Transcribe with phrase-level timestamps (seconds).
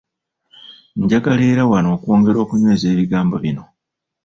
[1.01, 3.63] Njagala era wano okwongera okunyweza ebigambo bino.